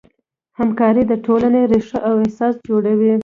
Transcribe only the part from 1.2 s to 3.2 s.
ټولنې ریښه او اساس جوړوي.